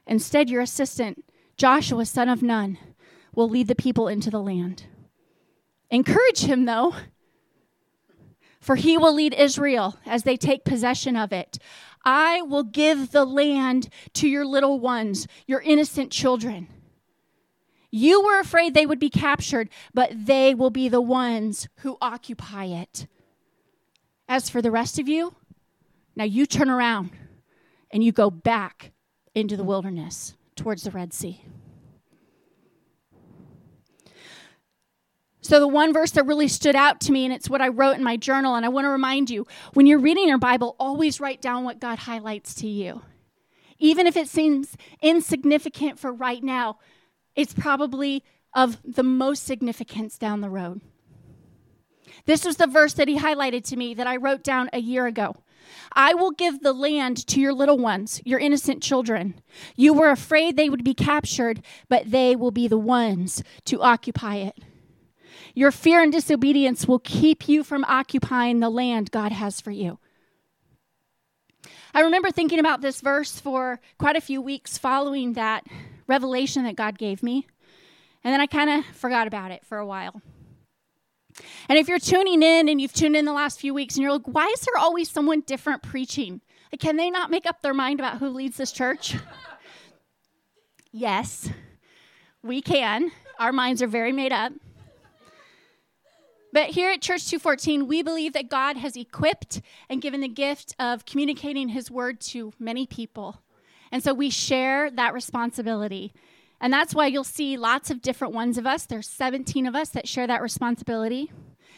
[0.08, 1.24] Instead, your assistant,
[1.56, 2.80] Joshua, son of Nun,
[3.36, 4.86] will lead the people into the land.
[5.92, 6.96] Encourage him, though,
[8.60, 11.58] for he will lead Israel as they take possession of it.
[12.04, 16.68] I will give the land to your little ones, your innocent children.
[17.92, 22.66] You were afraid they would be captured, but they will be the ones who occupy
[22.66, 23.08] it.
[24.28, 25.36] As for the rest of you,
[26.16, 27.12] now you turn around
[27.92, 28.92] and you go back
[29.34, 31.44] into the wilderness towards the Red Sea.
[35.50, 37.96] So, the one verse that really stood out to me, and it's what I wrote
[37.96, 41.20] in my journal, and I want to remind you when you're reading your Bible, always
[41.20, 43.02] write down what God highlights to you.
[43.80, 46.78] Even if it seems insignificant for right now,
[47.36, 50.82] it's probably of the most significance down the road.
[52.28, 55.08] This was the verse that he highlighted to me that I wrote down a year
[55.08, 55.36] ago.
[55.94, 59.42] I will give the land to your little ones, your innocent children.
[59.76, 64.36] You were afraid they would be captured, but they will be the ones to occupy
[64.36, 64.56] it.
[65.60, 70.00] Your fear and disobedience will keep you from occupying the land God has for you.
[71.94, 75.66] I remember thinking about this verse for quite a few weeks following that
[76.08, 77.46] revelation that God gave me.
[78.24, 80.22] And then I kind of forgot about it for a while.
[81.68, 84.14] And if you're tuning in and you've tuned in the last few weeks and you're
[84.14, 86.40] like, why is there always someone different preaching?
[86.72, 89.18] Like, can they not make up their mind about who leads this church?
[90.94, 91.50] yes,
[92.44, 93.12] we can.
[93.40, 94.54] Our minds are very made up.
[96.52, 100.76] But here at Church 214, we believe that God has equipped and given the gift
[100.80, 103.42] of communicating His word to many people.
[103.92, 106.14] And so we share that responsibility.
[106.60, 108.86] And that's why you'll see lots of different ones of us.
[108.86, 111.32] There's 17 of us that share that responsibility.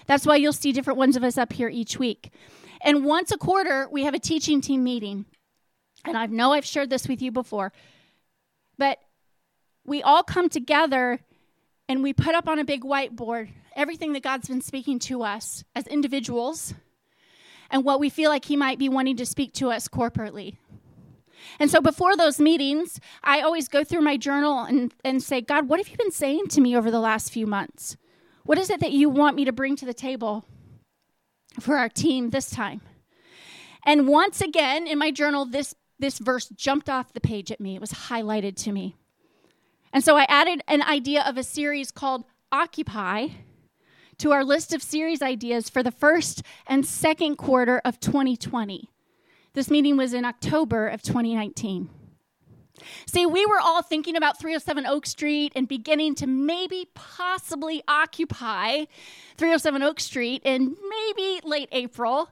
[0.07, 2.31] That's why you'll see different ones of us up here each week.
[2.81, 5.25] And once a quarter, we have a teaching team meeting.
[6.05, 7.71] And I know I've shared this with you before,
[8.77, 8.97] but
[9.85, 11.19] we all come together
[11.87, 15.63] and we put up on a big whiteboard everything that God's been speaking to us
[15.75, 16.73] as individuals
[17.69, 20.57] and what we feel like He might be wanting to speak to us corporately.
[21.59, 25.67] And so before those meetings, I always go through my journal and, and say, God,
[25.67, 27.97] what have you been saying to me over the last few months?
[28.43, 30.45] What is it that you want me to bring to the table
[31.59, 32.81] for our team this time?
[33.85, 37.75] And once again, in my journal, this, this verse jumped off the page at me.
[37.75, 38.95] It was highlighted to me.
[39.93, 43.29] And so I added an idea of a series called Occupy
[44.21, 48.87] to our list of series ideas for the first and second quarter of 2020.
[49.53, 51.89] This meeting was in October of 2019.
[53.07, 58.85] See, we were all thinking about 307 Oak Street and beginning to maybe possibly occupy
[59.37, 62.29] 307 Oak Street in maybe late April,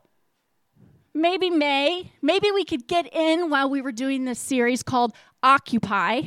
[1.15, 2.12] maybe May.
[2.21, 6.21] Maybe we could get in while we were doing this series called Occupy.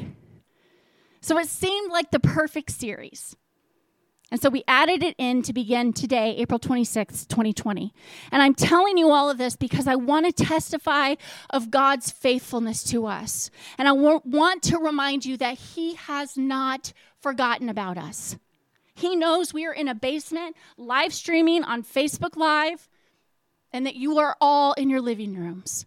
[1.20, 3.37] So it seemed like the perfect series.
[4.33, 7.92] And so we added it in to begin today, April 26th, 2020.
[8.33, 11.16] And I'm telling you all of this because I want to testify
[11.51, 13.51] of God's faithfulness to us.
[13.77, 18.38] And I want to remind you that He has not forgotten about us.
[18.95, 22.88] He knows we are in a basement, live streaming on Facebook Live,
[23.71, 25.85] and that you are all in your living rooms.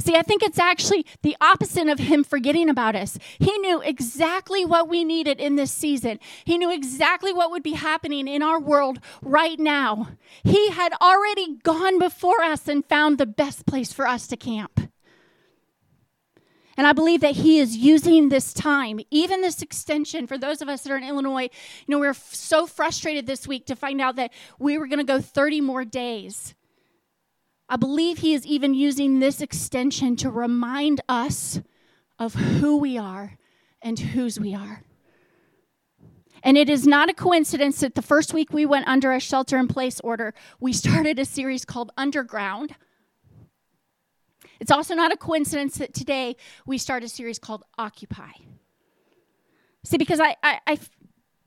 [0.00, 3.18] See, I think it's actually the opposite of him forgetting about us.
[3.38, 7.72] He knew exactly what we needed in this season, he knew exactly what would be
[7.72, 10.08] happening in our world right now.
[10.42, 14.90] He had already gone before us and found the best place for us to camp.
[16.76, 20.68] And I believe that he is using this time, even this extension, for those of
[20.70, 21.42] us that are in Illinois.
[21.42, 24.86] You know, we are f- so frustrated this week to find out that we were
[24.86, 26.54] going to go 30 more days.
[27.70, 31.60] I believe he is even using this extension to remind us
[32.18, 33.38] of who we are
[33.80, 34.82] and whose we are.
[36.42, 39.56] And it is not a coincidence that the first week we went under a shelter
[39.56, 42.74] in place order, we started a series called Underground.
[44.58, 46.34] It's also not a coincidence that today
[46.66, 48.32] we start a series called Occupy.
[49.84, 50.78] See, because I, I, I,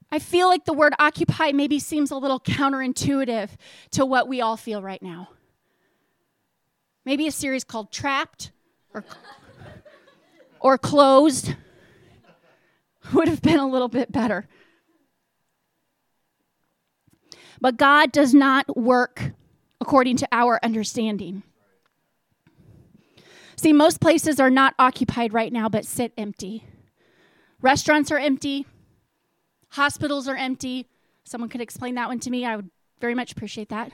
[0.09, 3.49] I feel like the word occupy maybe seems a little counterintuitive
[3.91, 5.27] to what we all feel right now.
[7.05, 8.51] Maybe a series called Trapped
[8.93, 9.03] or,
[10.59, 11.55] or Closed
[13.13, 14.47] would have been a little bit better.
[17.59, 19.33] But God does not work
[19.79, 21.43] according to our understanding.
[23.55, 26.65] See, most places are not occupied right now, but sit empty.
[27.61, 28.65] Restaurants are empty,
[29.69, 30.87] hospitals are empty.
[31.23, 32.45] Someone could explain that one to me.
[32.45, 33.91] I would very much appreciate that.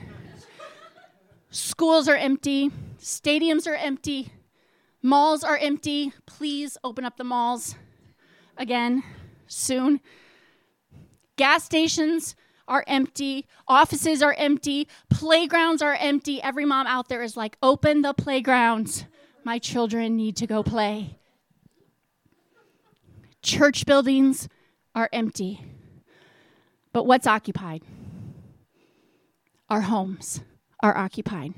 [1.50, 4.32] Schools are empty, stadiums are empty,
[5.02, 6.12] malls are empty.
[6.26, 7.74] Please open up the malls
[8.56, 9.02] again
[9.46, 10.00] soon.
[11.36, 12.36] Gas stations
[12.68, 16.40] are empty, offices are empty, playgrounds are empty.
[16.42, 19.06] Every mom out there is like, open the playgrounds.
[19.42, 21.18] My children need to go play.
[23.42, 24.48] Church buildings
[24.94, 25.64] are empty.
[26.92, 27.82] But what's occupied?
[29.70, 30.42] Our homes
[30.82, 31.54] are occupied.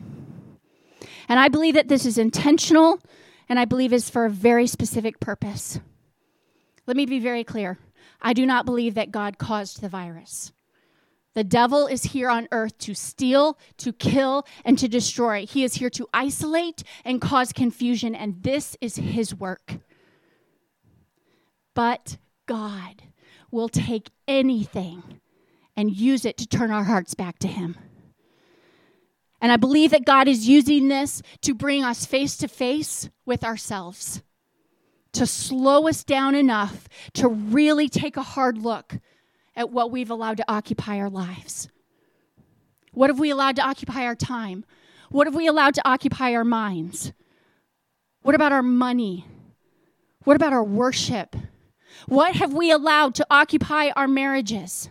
[1.28, 3.00] And I believe that this is intentional
[3.48, 5.80] and I believe is for a very specific purpose.
[6.86, 7.78] Let me be very clear.
[8.20, 10.52] I do not believe that God caused the virus.
[11.34, 15.46] The devil is here on earth to steal, to kill, and to destroy.
[15.46, 19.78] He is here to isolate and cause confusion, and this is his work.
[21.74, 23.02] But God
[23.50, 25.20] will take anything
[25.74, 27.76] and use it to turn our hearts back to him.
[29.42, 33.42] And I believe that God is using this to bring us face to face with
[33.42, 34.22] ourselves,
[35.12, 38.98] to slow us down enough to really take a hard look
[39.56, 41.68] at what we've allowed to occupy our lives.
[42.92, 44.64] What have we allowed to occupy our time?
[45.10, 47.12] What have we allowed to occupy our minds?
[48.22, 49.26] What about our money?
[50.22, 51.34] What about our worship?
[52.06, 54.88] What have we allowed to occupy our marriages?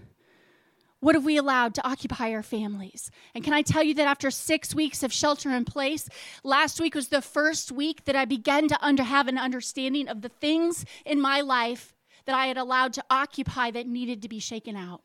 [1.01, 3.09] What have we allowed to occupy our families?
[3.33, 6.07] And can I tell you that after six weeks of shelter in place,
[6.43, 10.21] last week was the first week that I began to under, have an understanding of
[10.21, 11.95] the things in my life
[12.25, 15.01] that I had allowed to occupy that needed to be shaken out.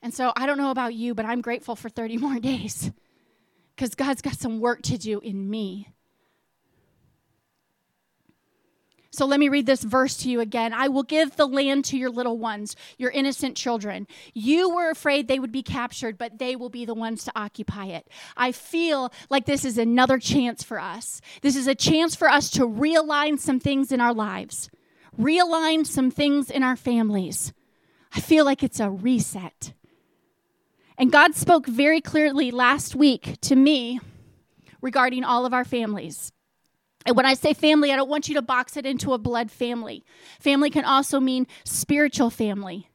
[0.00, 2.92] And so I don't know about you, but I'm grateful for 30 more days
[3.74, 5.88] because God's got some work to do in me.
[9.18, 10.72] So let me read this verse to you again.
[10.72, 14.06] I will give the land to your little ones, your innocent children.
[14.32, 17.86] You were afraid they would be captured, but they will be the ones to occupy
[17.86, 18.06] it.
[18.36, 21.20] I feel like this is another chance for us.
[21.42, 24.70] This is a chance for us to realign some things in our lives,
[25.20, 27.52] realign some things in our families.
[28.14, 29.72] I feel like it's a reset.
[30.96, 33.98] And God spoke very clearly last week to me
[34.80, 36.30] regarding all of our families.
[37.08, 39.50] And when I say family, I don't want you to box it into a blood
[39.50, 40.04] family.
[40.40, 42.90] Family can also mean spiritual family.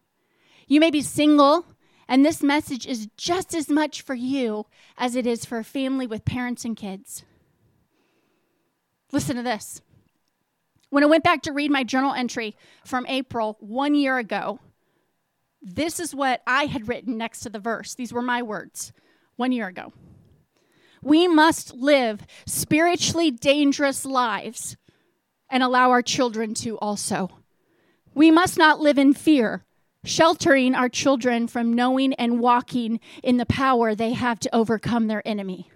[0.68, 1.66] You may be single,
[2.08, 4.68] and this message is just as much for you
[5.00, 7.24] as it is for a family with parents and kids.
[9.12, 9.82] Listen to this.
[10.92, 12.56] When I went back to read my journal entry
[12.86, 14.60] from April one year ago,
[15.60, 17.96] this is what I had written next to the verse.
[17.96, 18.94] These were my words
[19.38, 19.92] one year ago.
[21.04, 24.78] We must live spiritually dangerous lives
[25.50, 27.30] and allow our children to also.
[28.14, 29.66] We must not live in fear,
[30.04, 35.28] sheltering our children from knowing and walking in the power they have to overcome their
[35.28, 35.70] enemy.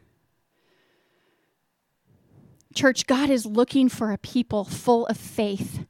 [2.73, 5.85] Church, God is looking for a people full of faith,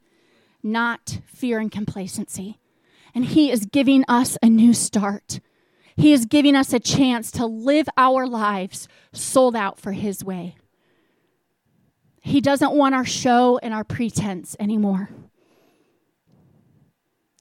[0.62, 2.58] not fear and complacency
[3.14, 5.40] and He is giving us a new start.
[5.98, 10.54] He is giving us a chance to live our lives sold out for His way.
[12.20, 15.10] He doesn't want our show and our pretense anymore.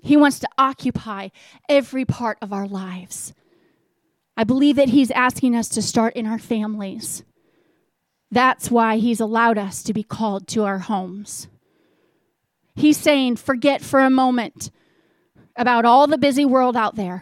[0.01, 1.29] He wants to occupy
[1.69, 3.31] every part of our lives.
[4.35, 7.23] I believe that He's asking us to start in our families.
[8.31, 11.47] That's why He's allowed us to be called to our homes.
[12.75, 14.71] He's saying, forget for a moment
[15.55, 17.21] about all the busy world out there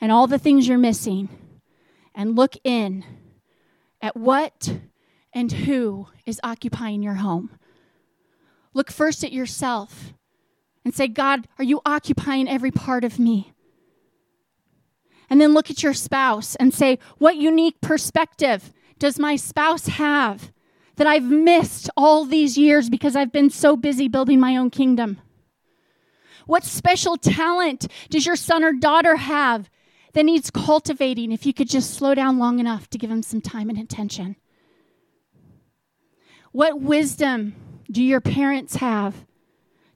[0.00, 1.28] and all the things you're missing
[2.14, 3.04] and look in
[4.00, 4.78] at what
[5.32, 7.50] and who is occupying your home.
[8.74, 10.12] Look first at yourself
[10.84, 13.52] and say, God, are you occupying every part of me?
[15.28, 20.52] And then look at your spouse and say, what unique perspective does my spouse have
[20.96, 25.18] that I've missed all these years because I've been so busy building my own kingdom?
[26.46, 29.68] What special talent does your son or daughter have
[30.16, 33.42] that needs cultivating if you could just slow down long enough to give them some
[33.42, 34.34] time and attention?
[36.52, 37.54] What wisdom
[37.90, 39.26] do your parents have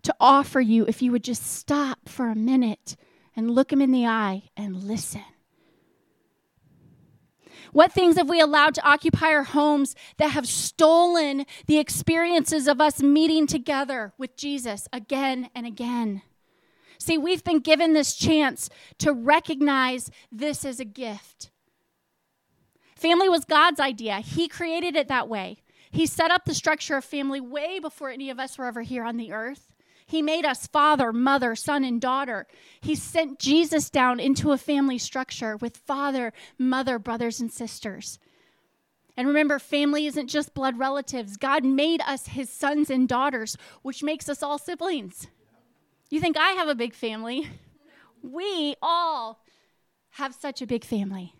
[0.02, 2.96] to offer you if you would just stop for a minute
[3.34, 5.24] and look them in the eye and listen?
[7.72, 12.78] What things have we allowed to occupy our homes that have stolen the experiences of
[12.78, 16.20] us meeting together with Jesus again and again?
[17.00, 21.50] See, we've been given this chance to recognize this as a gift.
[22.94, 25.62] Family was God's idea, He created it that way.
[25.90, 29.02] He set up the structure of family way before any of us were ever here
[29.02, 29.72] on the earth.
[30.06, 32.46] He made us father, mother, son, and daughter.
[32.80, 38.18] He sent Jesus down into a family structure with father, mother, brothers, and sisters.
[39.16, 41.36] And remember, family isn't just blood relatives.
[41.36, 45.28] God made us his sons and daughters, which makes us all siblings.
[46.10, 47.48] You think I have a big family?
[48.22, 49.42] We all
[50.10, 51.34] have such a big family.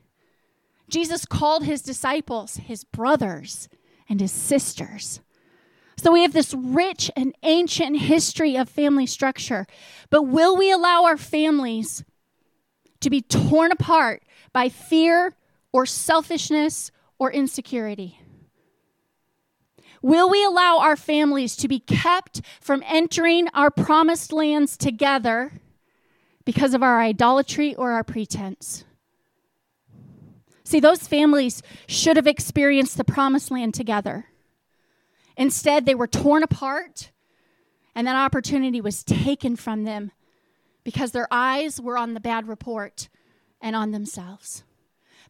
[0.89, 3.68] Jesus called his disciples his brothers
[4.09, 5.21] and his sisters.
[5.97, 9.66] So we have this rich and ancient history of family structure.
[10.09, 12.05] But will we allow our families
[13.01, 15.35] to be torn apart by fear
[15.73, 18.20] or selfishness or insecurity?
[20.03, 25.53] Will we allow our families to be kept from entering our promised lands together
[26.45, 28.85] because of our idolatry or our pretense?
[30.65, 34.27] See, those families should have experienced the promised land together.
[35.37, 37.11] Instead, they were torn apart,
[37.95, 40.13] and that opportunity was taken from them
[40.85, 43.09] because their eyes were on the bad report
[43.61, 44.63] and on themselves.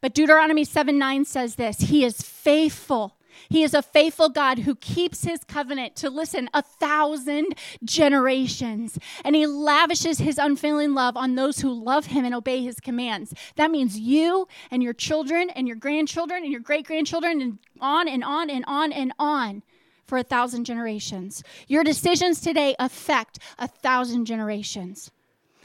[0.01, 3.17] But Deuteronomy 7 9 says this He is faithful.
[3.49, 7.55] He is a faithful God who keeps his covenant to listen a thousand
[7.85, 8.99] generations.
[9.25, 13.35] And he lavishes his unfailing love on those who love him and obey his commands.
[13.57, 18.09] That means you and your children and your grandchildren and your great grandchildren and on
[18.09, 19.63] and on and on and on
[20.07, 21.43] for a thousand generations.
[21.69, 25.11] Your decisions today affect a thousand generations.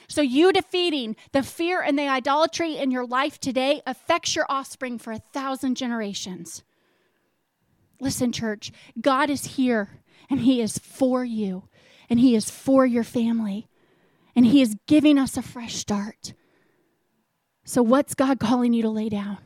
[0.07, 4.99] So, you defeating the fear and the idolatry in your life today affects your offspring
[4.99, 6.63] for a thousand generations.
[7.99, 11.67] Listen, church, God is here and He is for you
[12.09, 13.67] and He is for your family
[14.35, 16.33] and He is giving us a fresh start.
[17.63, 19.37] So, what's God calling you to lay down?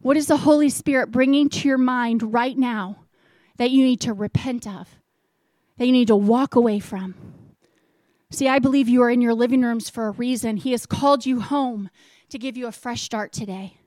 [0.00, 3.04] What is the Holy Spirit bringing to your mind right now
[3.56, 4.88] that you need to repent of,
[5.76, 7.14] that you need to walk away from?
[8.30, 10.58] See, I believe you are in your living rooms for a reason.
[10.58, 11.90] He has called you home
[12.28, 13.77] to give you a fresh start today.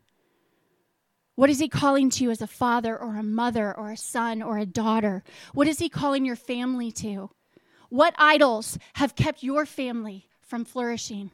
[1.42, 4.44] What is He calling to you as a father or a mother or a son
[4.44, 5.24] or a daughter?
[5.56, 7.32] What is He calling your family to?
[7.90, 11.32] What idols have kept your family from flourishing?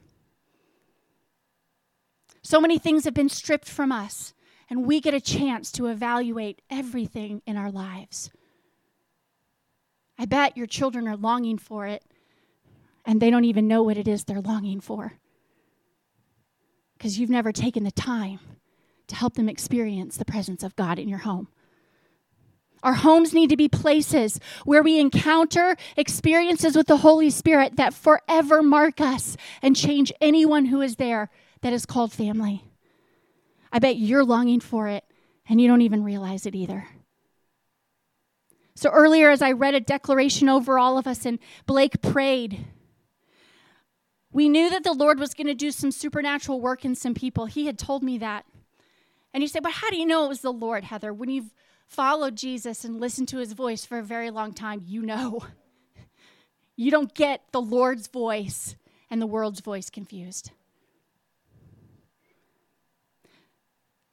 [2.40, 4.32] So many things have been stripped from us,
[4.70, 8.30] and we get a chance to evaluate everything in our lives.
[10.18, 12.02] I bet your children are longing for it
[13.04, 15.18] and they don't even know what it is they're longing for
[16.96, 18.40] because you've never taken the time
[19.08, 21.48] to help them experience the presence of God in your home.
[22.82, 27.92] Our homes need to be places where we encounter experiences with the Holy Spirit that
[27.92, 31.30] forever mark us and change anyone who is there
[31.62, 32.64] that is called family.
[33.72, 35.04] I bet you're longing for it
[35.48, 36.86] and you don't even realize it either.
[38.76, 42.64] So, earlier, as I read a declaration over all of us, and Blake prayed,
[44.30, 47.46] we knew that the Lord was going to do some supernatural work in some people.
[47.46, 48.44] He had told me that.
[49.38, 51.12] And you say, but how do you know it was the Lord, Heather?
[51.12, 51.54] When you've
[51.86, 55.46] followed Jesus and listened to his voice for a very long time, you know.
[56.74, 58.76] You don't get the Lord's voice
[59.10, 60.52] and the world's voice confused.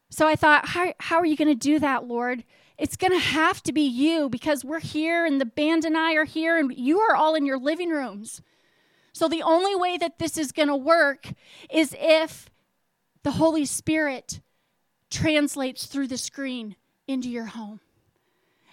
[0.09, 2.43] So I thought, how, how are you going to do that, Lord?
[2.78, 6.13] It's going to have to be you because we're here and the band and I
[6.15, 8.41] are here and you are all in your living rooms.
[9.13, 11.34] So the only way that this is going to work
[11.69, 12.49] is if
[13.21, 14.39] the Holy Spirit
[15.10, 16.76] translates through the screen
[17.08, 17.80] into your home.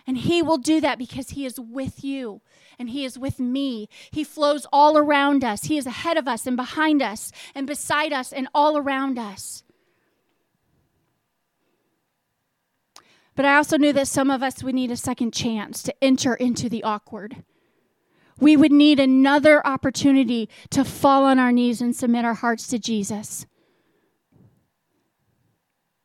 [0.06, 2.40] And He will do that because He is with you
[2.78, 3.88] and He is with me.
[4.10, 5.64] He flows all around us.
[5.64, 9.62] He is ahead of us and behind us and beside us and all around us.
[13.34, 16.34] But I also knew that some of us would need a second chance to enter
[16.34, 17.42] into the awkward
[18.42, 22.78] we would need another opportunity to fall on our knees and submit our hearts to
[22.78, 23.46] Jesus.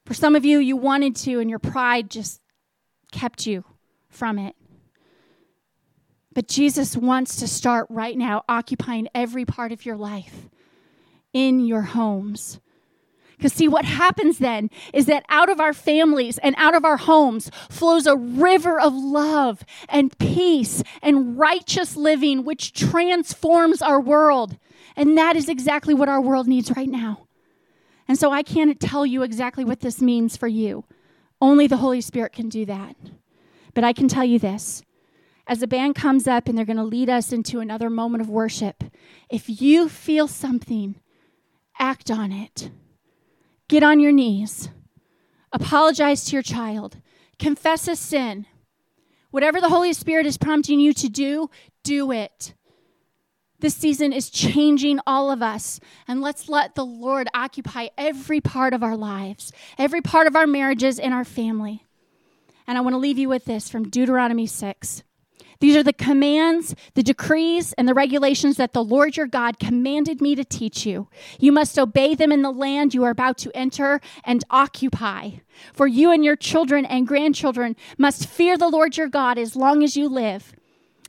[0.08, 2.40] For some of you, you wanted to, and your pride just
[3.12, 3.66] kept you
[4.08, 4.56] from it.
[6.34, 10.48] But Jesus wants to start right now occupying every part of your life
[11.34, 12.62] in your homes.
[13.36, 16.96] Because, see, what happens then is that out of our families and out of our
[16.96, 24.58] homes flows a river of love and peace and righteous living, which transforms our world.
[24.96, 27.27] And that is exactly what our world needs right now.
[28.08, 30.86] And so I can't tell you exactly what this means for you.
[31.42, 32.96] Only the Holy Spirit can do that.
[33.74, 34.84] But I can tell you this
[35.48, 38.30] as the band comes up and they're going to lead us into another moment of
[38.30, 38.84] worship,
[39.30, 40.96] if you feel something,
[41.80, 42.70] act on it.
[43.70, 44.70] Get on your knees.
[45.52, 46.98] Apologize to your child.
[47.40, 48.46] Confess a sin.
[49.32, 51.50] Whatever the Holy Spirit is prompting you to do,
[51.84, 52.54] do it.
[53.60, 58.72] This season is changing all of us, and let's let the Lord occupy every part
[58.72, 61.84] of our lives, every part of our marriages and our family.
[62.68, 65.02] And I want to leave you with this from Deuteronomy 6.
[65.60, 70.22] These are the commands, the decrees, and the regulations that the Lord your God commanded
[70.22, 71.08] me to teach you.
[71.40, 75.32] You must obey them in the land you are about to enter and occupy.
[75.74, 79.84] For you and your children and grandchildren must fear the Lord your God as long
[79.84, 80.54] as you live.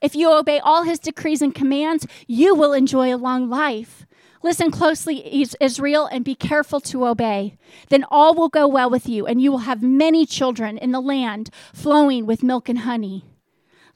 [0.00, 4.06] If you obey all his decrees and commands, you will enjoy a long life.
[4.42, 7.58] Listen closely, Israel, and be careful to obey.
[7.88, 11.00] Then all will go well with you, and you will have many children in the
[11.00, 13.24] land flowing with milk and honey.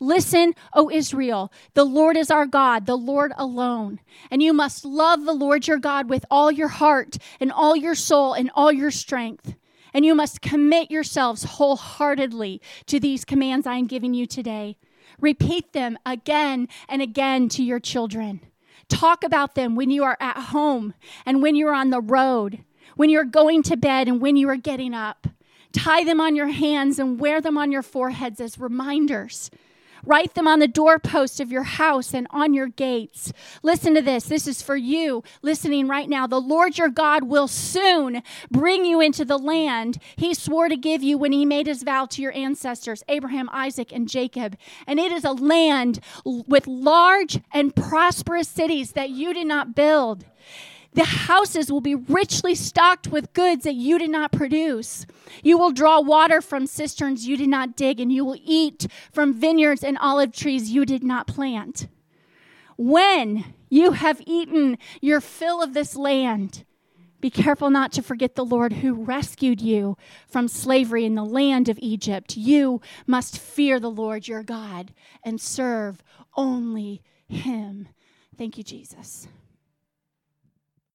[0.01, 4.01] Listen, O Israel, the Lord is our God, the Lord alone.
[4.33, 7.95] And you must love the Lord your God with all your heart and all your
[7.95, 9.55] soul and all your strength.
[9.95, 14.77] And you must commit yourselves wholeheartedly to these commands I am giving you today.
[15.21, 18.41] Repeat them again and again to your children.
[18.89, 20.95] Talk about them when you are at home
[21.25, 22.65] and when you're on the road
[22.97, 25.27] when you're going to bed and when you are getting up.
[25.73, 29.51] Tie them on your hands and wear them on your foreheads as reminders.
[30.05, 33.33] Write them on the doorpost of your house and on your gates.
[33.63, 34.25] Listen to this.
[34.25, 36.27] This is for you listening right now.
[36.27, 41.03] The Lord your God will soon bring you into the land he swore to give
[41.03, 44.57] you when he made his vow to your ancestors, Abraham, Isaac, and Jacob.
[44.87, 50.25] And it is a land with large and prosperous cities that you did not build.
[50.95, 55.07] The houses will be richly stocked with goods that you did not produce.
[55.43, 59.32] You will draw water from cisterns you did not dig, and you will eat from
[59.32, 61.88] vineyards and olive trees you did not plant.
[62.76, 66.64] When you have eaten your fill of this land,
[67.22, 71.68] be careful not to forget the Lord who rescued you from slavery in the land
[71.68, 72.36] of Egypt.
[72.36, 74.93] You must fear the Lord your God
[75.24, 76.03] and serve
[76.36, 77.88] only him.
[78.36, 79.28] Thank you, Jesus.